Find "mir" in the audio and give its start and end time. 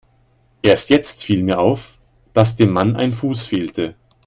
1.43-1.59